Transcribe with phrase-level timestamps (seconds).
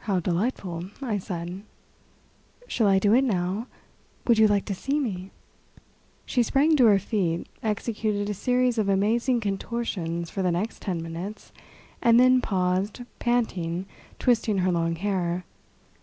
[0.00, 1.64] "How delightful," I said.
[2.66, 3.66] "Shall I do it now?
[4.26, 5.32] Would you like to see me?"
[6.24, 11.02] She sprang to her feet, executed a series of amazing contortions for the next ten
[11.02, 11.52] minutes,
[12.00, 13.84] and then paused, panting,
[14.18, 15.44] twisting her long hair.